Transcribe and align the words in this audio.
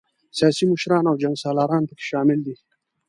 سیاسي 0.37 0.65
مشران 0.71 1.03
او 1.07 1.15
جنګ 1.21 1.35
سالاران 1.43 1.83
پکې 1.89 2.03
شامل 2.09 2.39
دي. 2.45 2.55